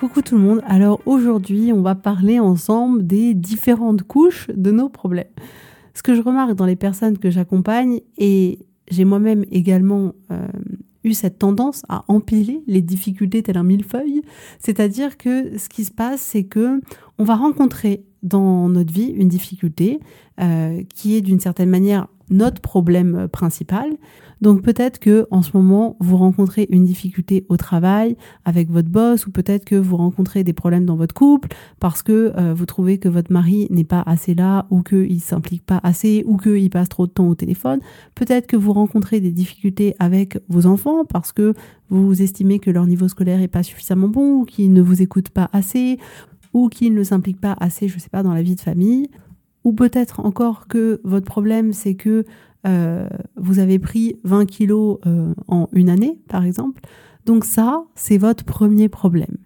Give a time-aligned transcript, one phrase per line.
[0.00, 4.88] Coucou tout le monde, alors aujourd'hui on va parler ensemble des différentes couches de nos
[4.88, 5.28] problèmes.
[5.92, 10.48] Ce que je remarque dans les personnes que j'accompagne, et j'ai moi-même également euh,
[11.04, 14.22] eu cette tendance à empiler les difficultés tel un millefeuille,
[14.58, 16.80] c'est-à-dire que ce qui se passe, c'est que
[17.18, 20.00] on va rencontrer dans notre vie une difficulté
[20.40, 23.90] euh, qui est d'une certaine manière notre problème principal.
[24.40, 29.26] Donc peut-être que en ce moment vous rencontrez une difficulté au travail avec votre boss
[29.26, 32.98] ou peut-être que vous rencontrez des problèmes dans votre couple parce que euh, vous trouvez
[32.98, 36.88] que votre mari n'est pas assez là ou qu'il s'implique pas assez ou qu'il passe
[36.88, 37.80] trop de temps au téléphone.
[38.14, 41.54] Peut-être que vous rencontrez des difficultés avec vos enfants parce que
[41.90, 45.30] vous estimez que leur niveau scolaire est pas suffisamment bon ou qu'ils ne vous écoutent
[45.30, 45.98] pas assez
[46.52, 49.08] ou qu'ils ne s'impliquent pas assez, je sais pas, dans la vie de famille.
[49.64, 52.24] Ou peut-être encore que votre problème, c'est que
[52.66, 56.80] euh, vous avez pris 20 kilos euh, en une année, par exemple.
[57.26, 59.36] Donc ça, c'est votre premier problème.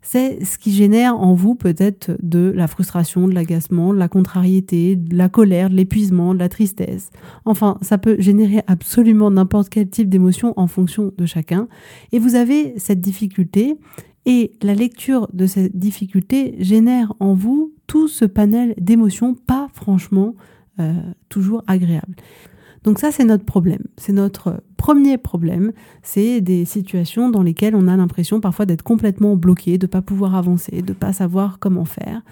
[0.00, 4.96] C'est ce qui génère en vous peut-être de la frustration, de l'agacement, de la contrariété,
[4.96, 7.10] de la colère, de l'épuisement, de la tristesse.
[7.44, 11.68] Enfin, ça peut générer absolument n'importe quel type d'émotion en fonction de chacun.
[12.12, 13.76] Et vous avez cette difficulté
[14.24, 20.36] et la lecture de cette difficulté génère en vous tout ce panel d'émotions pas franchement
[20.78, 20.92] euh,
[21.28, 22.14] toujours agréables.
[22.84, 23.82] Donc ça, c'est notre problème.
[23.96, 25.72] C'est notre premier problème.
[26.02, 30.02] C'est des situations dans lesquelles on a l'impression parfois d'être complètement bloqué, de ne pas
[30.02, 32.22] pouvoir avancer, de ne pas savoir comment faire.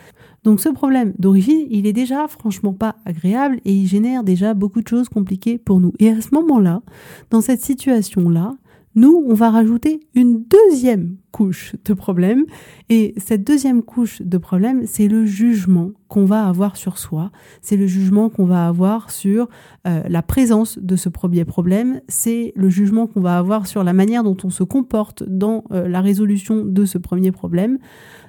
[0.45, 4.81] Donc ce problème d'origine, il est déjà franchement pas agréable et il génère déjà beaucoup
[4.81, 5.93] de choses compliquées pour nous.
[5.99, 6.83] Et à ce moment-là,
[7.31, 8.55] dans cette situation-là,
[8.97, 12.47] nous, on va rajouter une deuxième couche de problème.
[12.89, 17.31] Et cette deuxième couche de problème, c'est le jugement qu'on va avoir sur soi.
[17.61, 19.51] C'est le jugement qu'on va avoir sur
[19.87, 22.01] euh, la présence de ce premier problème.
[22.09, 25.87] C'est le jugement qu'on va avoir sur la manière dont on se comporte dans euh,
[25.89, 27.79] la résolution de ce premier problème.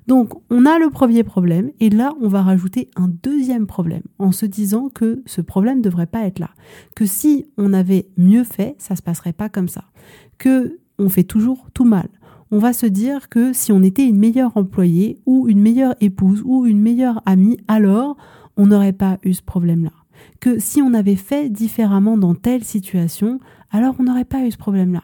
[0.07, 4.31] Donc, on a le premier problème et là, on va rajouter un deuxième problème en
[4.31, 6.49] se disant que ce problème ne devrait pas être là.
[6.95, 9.85] Que si on avait mieux fait, ça se passerait pas comme ça.
[10.37, 12.09] Que on fait toujours tout mal.
[12.49, 16.41] On va se dire que si on était une meilleure employée ou une meilleure épouse
[16.45, 18.15] ou une meilleure amie, alors
[18.55, 19.91] on n'aurait pas eu ce problème-là.
[20.39, 23.39] Que si on avait fait différemment dans telle situation,
[23.71, 25.03] alors on n'aurait pas eu ce problème-là.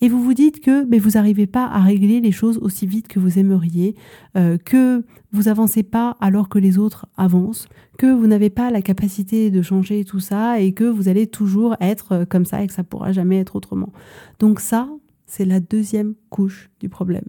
[0.00, 3.08] Et vous vous dites que mais vous n'arrivez pas à régler les choses aussi vite
[3.08, 3.94] que vous aimeriez,
[4.36, 8.82] euh, que vous avancez pas alors que les autres avancent, que vous n'avez pas la
[8.82, 12.66] capacité de changer tout ça et que vous allez toujours être euh, comme ça et
[12.66, 13.92] que ça pourra jamais être autrement.
[14.38, 14.88] Donc ça,
[15.26, 17.24] c'est la deuxième couche du problème.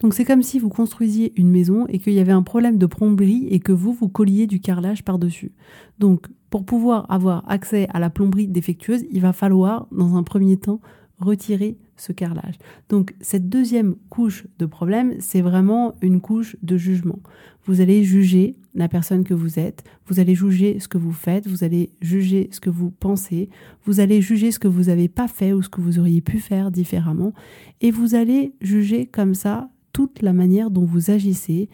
[0.00, 2.86] Donc c'est comme si vous construisiez une maison et qu'il y avait un problème de
[2.86, 5.52] plomberie et que vous, vous colliez du carrelage par-dessus.
[5.98, 10.56] Donc pour pouvoir avoir accès à la plomberie défectueuse, il va falloir, dans un premier
[10.56, 10.80] temps,
[11.18, 12.54] retirer ce carrelage.
[12.88, 17.18] Donc cette deuxième couche de problème, c'est vraiment une couche de jugement.
[17.64, 21.46] Vous allez juger la personne que vous êtes, vous allez juger ce que vous faites,
[21.48, 23.50] vous allez juger ce que vous pensez,
[23.84, 26.38] vous allez juger ce que vous n'avez pas fait ou ce que vous auriez pu
[26.38, 27.34] faire différemment,
[27.80, 31.68] et vous allez juger comme ça toute la manière dont vous agissez,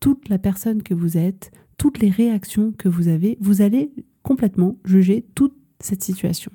[0.00, 3.92] toute la personne que vous êtes, toutes les réactions que vous avez, vous allez
[4.26, 6.50] complètement juger toute cette situation.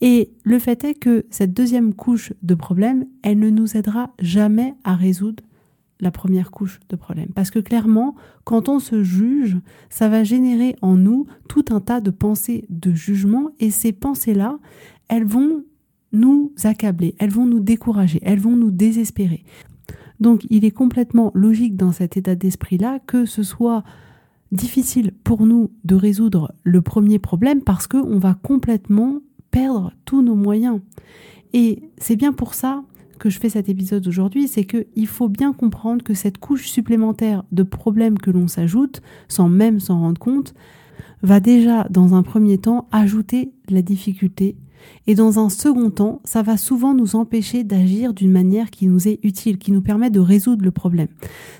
[0.00, 4.74] Et le fait est que cette deuxième couche de problème, elle ne nous aidera jamais
[4.84, 5.44] à résoudre
[6.00, 7.28] la première couche de problème.
[7.34, 8.14] Parce que clairement,
[8.44, 9.58] quand on se juge,
[9.90, 14.58] ça va générer en nous tout un tas de pensées de jugement et ces pensées-là,
[15.08, 15.64] elles vont
[16.12, 19.44] nous accabler, elles vont nous décourager, elles vont nous désespérer.
[20.20, 23.84] Donc il est complètement logique dans cet état d'esprit-là que ce soit
[24.52, 30.34] difficile pour nous de résoudre le premier problème parce qu'on va complètement perdre tous nos
[30.34, 30.80] moyens.
[31.52, 32.82] Et c'est bien pour ça
[33.18, 37.44] que je fais cet épisode aujourd'hui, c'est qu'il faut bien comprendre que cette couche supplémentaire
[37.50, 40.54] de problèmes que l'on s'ajoute, sans même s'en rendre compte,
[41.22, 44.56] va déjà, dans un premier temps, ajouter de la difficulté
[45.06, 49.08] et dans un second temps, ça va souvent nous empêcher d'agir d'une manière qui nous
[49.08, 51.08] est utile, qui nous permet de résoudre le problème.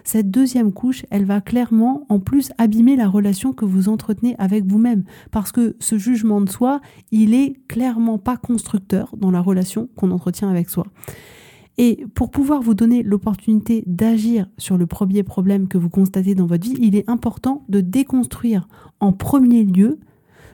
[0.05, 4.65] Cette deuxième couche, elle va clairement en plus abîmer la relation que vous entretenez avec
[4.67, 9.89] vous-même, parce que ce jugement de soi, il est clairement pas constructeur dans la relation
[9.97, 10.87] qu'on entretient avec soi.
[11.81, 16.47] Et pour pouvoir vous donner l'opportunité d'agir sur le premier problème que vous constatez dans
[16.47, 18.67] votre vie, il est important de déconstruire
[18.99, 20.01] en premier lieu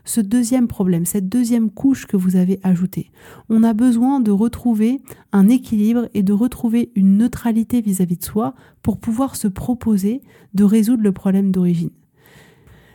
[0.05, 3.11] ce deuxième problème, cette deuxième couche que vous avez ajoutée.
[3.49, 5.01] On a besoin de retrouver
[5.33, 10.21] un équilibre et de retrouver une neutralité vis-à-vis de soi pour pouvoir se proposer
[10.53, 11.91] de résoudre le problème d'origine.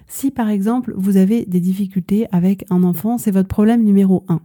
[0.05, 4.41] Si par exemple vous avez des difficultés avec un enfant, c'est votre problème numéro un.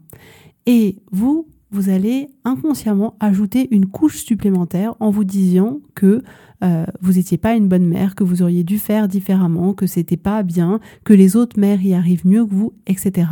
[0.65, 6.23] Et vous, vous allez inconsciemment ajouter une couche supplémentaire en vous disant que
[6.63, 10.17] euh, vous n'étiez pas une bonne mère, que vous auriez dû faire différemment, que c'était
[10.17, 13.27] pas bien, que les autres mères y arrivent mieux que vous, etc.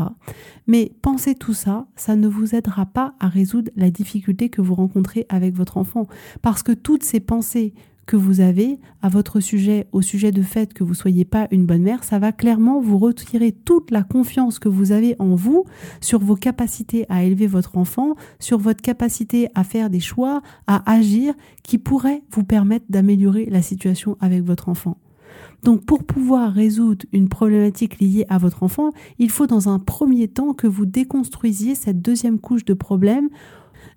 [0.67, 4.75] Mais pensez tout ça, ça ne vous aidera pas à résoudre la difficulté que vous
[4.75, 6.09] rencontrez avec votre enfant.
[6.43, 7.75] Parce que toutes ces pensées
[8.07, 11.67] que vous avez à votre sujet, au sujet de fait que vous soyez pas une
[11.67, 15.65] bonne mère, ça va clairement vous retirer toute la confiance que vous avez en vous,
[16.01, 20.91] sur vos capacités à élever votre enfant, sur votre capacité à faire des choix, à
[20.91, 24.97] agir, qui pourraient vous permettre d'améliorer la situation avec votre enfant.
[25.63, 30.29] Donc pour pouvoir résoudre une problématique liée à votre enfant, il faut dans un premier
[30.29, 33.29] temps que vous déconstruisiez cette deuxième couche de problème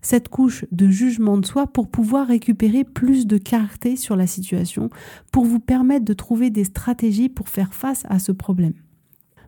[0.01, 4.89] cette couche de jugement de soi pour pouvoir récupérer plus de clarté sur la situation,
[5.31, 8.73] pour vous permettre de trouver des stratégies pour faire face à ce problème.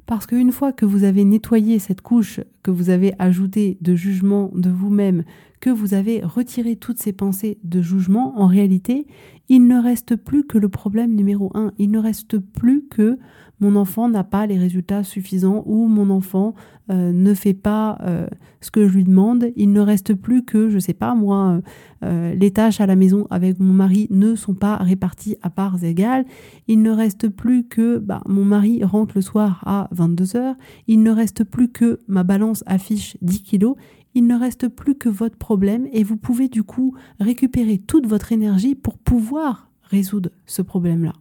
[0.06, 4.52] Parce qu'une fois que vous avez nettoyé cette couche que vous avez ajoutée de jugement
[4.54, 5.24] de vous-même,
[5.62, 9.08] que vous avez retiré toutes ces pensées de jugement, en réalité,
[9.48, 11.72] il ne reste plus que le problème numéro un.
[11.78, 13.19] Il ne reste plus que
[13.60, 16.54] mon enfant n'a pas les résultats suffisants ou mon enfant
[16.92, 18.28] euh, ne fait pas euh,
[18.62, 19.52] ce que je lui demande.
[19.56, 21.62] Il ne reste plus que, je ne sais pas moi,
[22.04, 25.84] euh, les tâches à la maison avec mon mari ne sont pas réparties à parts
[25.84, 26.25] égales.
[26.68, 30.56] Il ne reste plus que bah, mon mari rentre le soir à 22h.
[30.88, 33.75] Il ne reste plus que ma balance affiche 10 kilos
[34.18, 38.31] il ne reste plus que votre problème et vous pouvez du coup récupérer toute votre
[38.31, 41.13] énergie pour pouvoir résoudre ce problème-là.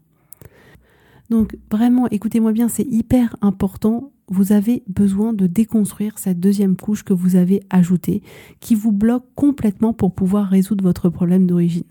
[1.28, 4.12] Donc vraiment, écoutez-moi bien, c'est hyper important.
[4.28, 8.22] Vous avez besoin de déconstruire cette deuxième couche que vous avez ajoutée,
[8.60, 11.84] qui vous bloque complètement pour pouvoir résoudre votre problème d'origine.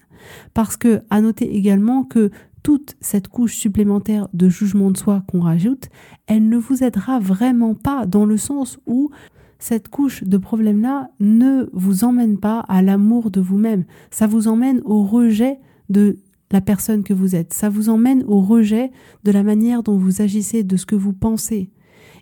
[0.56, 2.32] Parce que, à noter également que
[2.64, 5.90] toute cette couche supplémentaire de jugement de soi qu'on rajoute,
[6.26, 9.12] elle ne vous aidera vraiment pas dans le sens où
[9.60, 13.86] cette couche de problème-là ne vous emmène pas à l'amour de vous-même.
[14.12, 15.60] Ça vous emmène au rejet
[15.90, 16.20] de
[16.52, 17.54] la personne que vous êtes.
[17.54, 18.92] Ça vous emmène au rejet
[19.24, 21.72] de la manière dont vous agissez, de ce que vous pensez.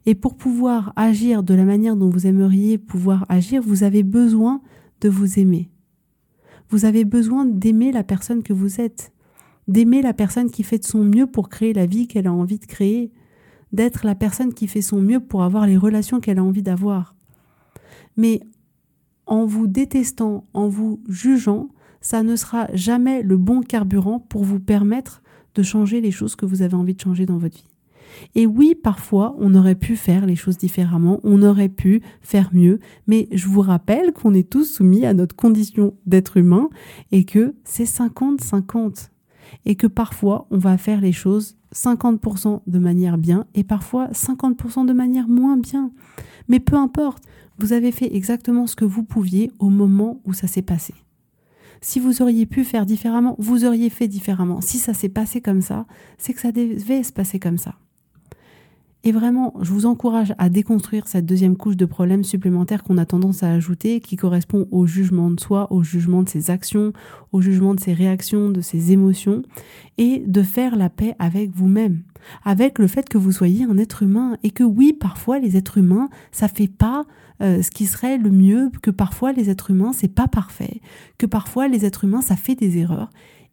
[0.05, 4.61] Et pour pouvoir agir de la manière dont vous aimeriez pouvoir agir, vous avez besoin
[5.01, 5.69] de vous aimer.
[6.69, 9.11] Vous avez besoin d'aimer la personne que vous êtes,
[9.67, 12.59] d'aimer la personne qui fait de son mieux pour créer la vie qu'elle a envie
[12.59, 13.11] de créer,
[13.71, 17.15] d'être la personne qui fait son mieux pour avoir les relations qu'elle a envie d'avoir.
[18.17, 18.41] Mais
[19.25, 21.69] en vous détestant, en vous jugeant,
[22.01, 25.21] ça ne sera jamais le bon carburant pour vous permettre
[25.55, 27.67] de changer les choses que vous avez envie de changer dans votre vie.
[28.35, 32.79] Et oui, parfois, on aurait pu faire les choses différemment, on aurait pu faire mieux,
[33.07, 36.69] mais je vous rappelle qu'on est tous soumis à notre condition d'être humain
[37.11, 39.09] et que c'est 50-50.
[39.65, 44.85] Et que parfois, on va faire les choses 50% de manière bien et parfois 50%
[44.85, 45.91] de manière moins bien.
[46.47, 47.23] Mais peu importe,
[47.59, 50.93] vous avez fait exactement ce que vous pouviez au moment où ça s'est passé.
[51.81, 54.61] Si vous auriez pu faire différemment, vous auriez fait différemment.
[54.61, 55.85] Si ça s'est passé comme ça,
[56.17, 57.75] c'est que ça devait se passer comme ça.
[59.05, 63.05] Et vraiment, je vous encourage à déconstruire cette deuxième couche de problèmes supplémentaires qu'on a
[63.05, 66.93] tendance à ajouter, qui correspond au jugement de soi, au jugement de ses actions,
[67.33, 69.41] au jugement de ses réactions, de ses émotions,
[69.97, 72.03] et de faire la paix avec vous-même,
[72.45, 75.79] avec le fait que vous soyez un être humain, et que oui, parfois les êtres
[75.79, 77.03] humains, ça fait pas
[77.41, 80.79] euh, ce qui serait le mieux, que parfois les êtres humains, c'est pas parfait,
[81.17, 83.09] que parfois les êtres humains, ça fait des erreurs,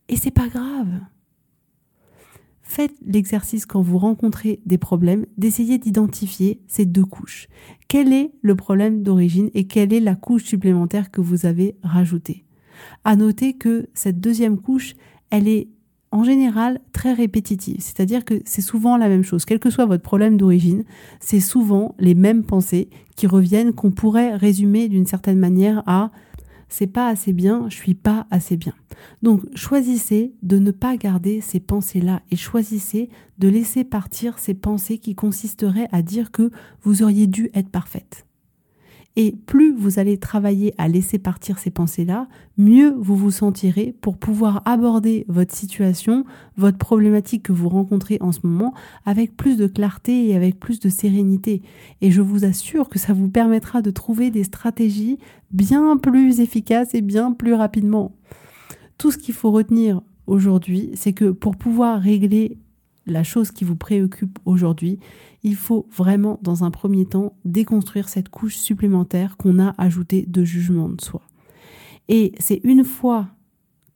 [0.08, 1.00] et c'est pas grave.
[2.70, 7.48] Faites l'exercice quand vous rencontrez des problèmes d'essayer d'identifier ces deux couches.
[7.88, 12.44] Quel est le problème d'origine et quelle est la couche supplémentaire que vous avez rajoutée?
[13.02, 14.94] À noter que cette deuxième couche,
[15.30, 15.66] elle est
[16.12, 20.04] en général très répétitive, c'est-à-dire que c'est souvent la même chose, quel que soit votre
[20.04, 20.84] problème d'origine,
[21.18, 26.12] c'est souvent les mêmes pensées qui reviennent qu'on pourrait résumer d'une certaine manière à
[26.70, 28.72] c'est pas assez bien, je suis pas assez bien.
[29.22, 34.98] Donc choisissez de ne pas garder ces pensées-là et choisissez de laisser partir ces pensées
[34.98, 36.50] qui consisteraient à dire que
[36.82, 38.24] vous auriez dû être parfaite.
[39.16, 44.16] Et plus vous allez travailler à laisser partir ces pensées-là, mieux vous vous sentirez pour
[44.16, 46.24] pouvoir aborder votre situation,
[46.56, 48.72] votre problématique que vous rencontrez en ce moment
[49.04, 51.62] avec plus de clarté et avec plus de sérénité.
[52.00, 55.18] Et je vous assure que ça vous permettra de trouver des stratégies
[55.50, 58.12] bien plus efficaces et bien plus rapidement.
[58.96, 62.58] Tout ce qu'il faut retenir aujourd'hui, c'est que pour pouvoir régler
[63.06, 64.98] la chose qui vous préoccupe aujourd'hui,
[65.42, 70.44] il faut vraiment, dans un premier temps, déconstruire cette couche supplémentaire qu'on a ajoutée de
[70.44, 71.22] jugement de soi.
[72.08, 73.28] Et c'est une fois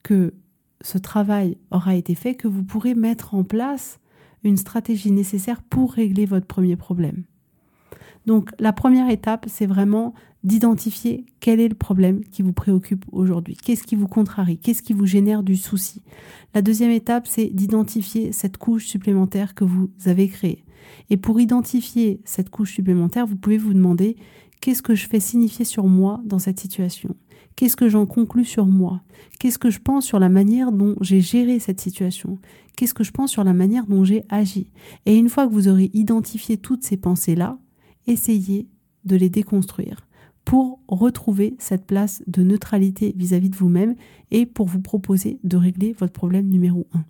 [0.02, 0.34] que
[0.80, 3.98] ce travail aura été fait que vous pourrez mettre en place
[4.42, 7.24] une stratégie nécessaire pour régler votre premier problème.
[8.26, 13.56] Donc la première étape, c'est vraiment d'identifier quel est le problème qui vous préoccupe aujourd'hui,
[13.56, 16.02] qu'est-ce qui vous contrarie, qu'est-ce qui vous génère du souci?
[16.54, 20.64] La deuxième étape, c'est d'identifier cette couche supplémentaire que vous avez créée.
[21.08, 24.16] Et pour identifier cette couche supplémentaire, vous pouvez vous demander
[24.60, 27.16] qu'est-ce que je fais signifier sur moi dans cette situation?
[27.56, 29.02] Qu'est-ce que j'en conclus sur moi?
[29.38, 32.38] Qu'est-ce que je pense sur la manière dont j'ai géré cette situation?
[32.76, 34.70] Qu'est-ce que je pense sur la manière dont j'ai agi?
[35.06, 37.58] Et une fois que vous aurez identifié toutes ces pensées-là,
[38.06, 38.68] essayez
[39.04, 40.06] de les déconstruire
[40.44, 43.94] pour retrouver cette place de neutralité vis-à-vis de vous-même
[44.30, 47.04] et pour vous proposer de régler votre problème numéro un.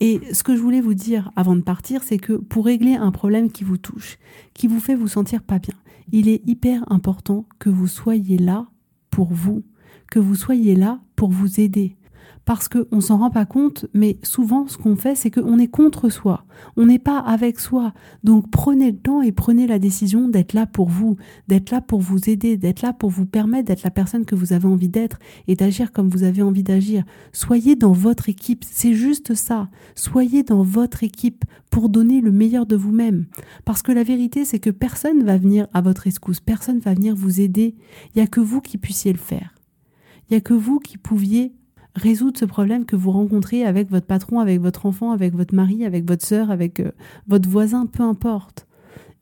[0.00, 3.10] Et ce que je voulais vous dire avant de partir, c'est que pour régler un
[3.10, 4.18] problème qui vous touche,
[4.54, 5.74] qui vous fait vous sentir pas bien,
[6.12, 8.68] il est hyper important que vous soyez là
[9.10, 9.64] pour vous,
[10.10, 11.96] que vous soyez là pour vous aider,
[12.44, 16.08] parce qu'on s'en rend pas compte, mais souvent ce qu'on fait, c'est qu'on est contre
[16.08, 16.44] soi,
[16.76, 17.92] on n'est pas avec soi.
[18.24, 22.00] Donc prenez le temps et prenez la décision d'être là pour vous, d'être là pour
[22.00, 25.18] vous aider, d'être là pour vous permettre d'être la personne que vous avez envie d'être
[25.46, 27.04] et d'agir comme vous avez envie d'agir.
[27.32, 29.68] Soyez dans votre équipe, c'est juste ça.
[29.94, 33.26] Soyez dans votre équipe pour donner le meilleur de vous-même.
[33.64, 37.14] Parce que la vérité, c'est que personne va venir à votre escousse, personne va venir
[37.14, 37.74] vous aider.
[38.06, 39.54] Il n'y a que vous qui puissiez le faire.
[40.28, 41.52] Il n'y a que vous qui pouviez
[41.98, 45.84] résoudre ce problème que vous rencontrez avec votre patron, avec votre enfant, avec votre mari,
[45.84, 46.92] avec votre sœur, avec euh,
[47.26, 48.66] votre voisin, peu importe.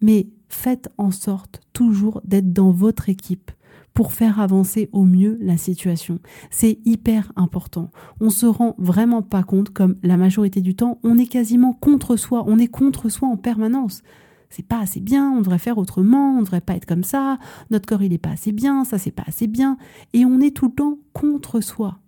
[0.01, 3.51] Mais faites en sorte toujours d'être dans votre équipe
[3.95, 6.19] pour faire avancer au mieux la situation.
[6.51, 7.91] C'est hyper important.
[8.21, 12.17] On se rend vraiment pas compte, comme la majorité du temps, on est quasiment contre
[12.17, 14.03] soi, on est contre soi en permanence.
[14.51, 17.39] C'est pas assez bien, on devrait faire autrement, on devrait pas être comme ça,
[17.71, 19.79] notre corps il est pas assez bien, ça c'est pas assez bien,
[20.13, 21.99] et on est tout le temps contre soi.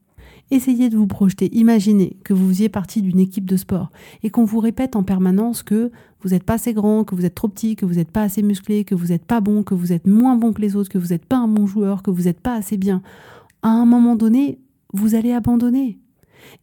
[0.50, 1.54] Essayez de vous projeter.
[1.56, 3.90] Imaginez que vous faisiez partie d'une équipe de sport
[4.23, 5.90] et qu'on vous répète en permanence que
[6.23, 8.42] vous n'êtes pas assez grand, que vous êtes trop petit, que vous n'êtes pas assez
[8.42, 10.99] musclé, que vous n'êtes pas bon, que vous êtes moins bon que les autres, que
[10.99, 13.02] vous n'êtes pas un bon joueur, que vous n'êtes pas assez bien.
[13.62, 14.58] À un moment donné,
[14.92, 15.99] vous allez abandonner.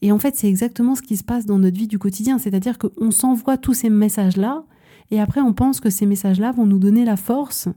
[0.02, 2.40] Et en fait, c'est exactement ce qui se passe dans notre vie du quotidien.
[2.40, 4.64] C'est-à-dire qu'on s'envoie tous ces messages-là
[5.12, 7.70] et après on pense que ces messages-là vont nous donner la force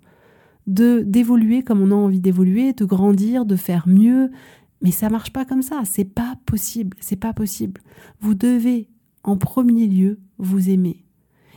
[0.67, 4.31] de d'évoluer comme on a envie d'évoluer, de grandir, de faire mieux,
[4.81, 7.81] mais ça marche pas comme ça, c'est pas possible, c'est pas possible.
[8.21, 8.89] Vous devez
[9.25, 11.05] en premier lieu vous aimer.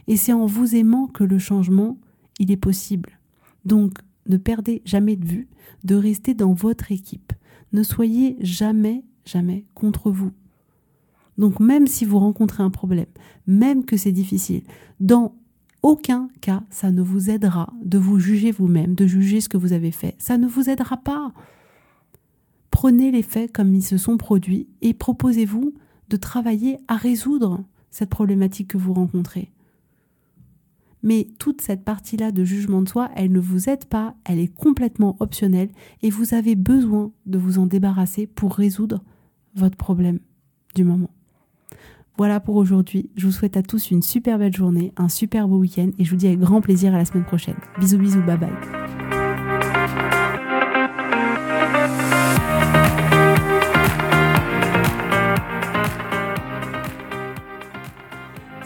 [0.07, 1.97] Et c'est en vous aimant que le changement,
[2.39, 3.19] il est possible.
[3.65, 3.93] Donc,
[4.27, 5.47] ne perdez jamais de vue
[5.83, 7.33] de rester dans votre équipe.
[7.73, 10.31] Ne soyez jamais, jamais contre vous.
[11.37, 13.07] Donc, même si vous rencontrez un problème,
[13.47, 14.63] même que c'est difficile,
[14.99, 15.35] dans
[15.81, 19.73] aucun cas, ça ne vous aidera de vous juger vous-même, de juger ce que vous
[19.73, 20.15] avez fait.
[20.19, 21.33] Ça ne vous aidera pas.
[22.71, 25.73] Prenez les faits comme ils se sont produits et proposez-vous
[26.09, 29.51] de travailler à résoudre cette problématique que vous rencontrez.
[31.03, 34.53] Mais toute cette partie-là de jugement de soi, elle ne vous aide pas, elle est
[34.53, 35.69] complètement optionnelle
[36.01, 39.03] et vous avez besoin de vous en débarrasser pour résoudre
[39.55, 40.19] votre problème
[40.75, 41.09] du moment.
[42.17, 43.09] Voilà pour aujourd'hui.
[43.15, 46.11] Je vous souhaite à tous une super belle journée, un super beau week-end et je
[46.11, 47.57] vous dis avec grand plaisir à la semaine prochaine.
[47.79, 49.00] Bisous bisous, bye bye.